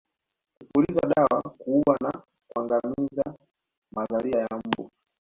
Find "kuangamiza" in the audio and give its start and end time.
2.47-3.37